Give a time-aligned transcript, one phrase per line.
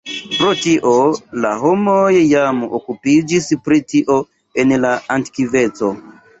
[0.35, 0.93] Pro tio
[1.43, 4.19] la homoj jam okupiĝis pri tio
[4.65, 5.97] en la antikveco.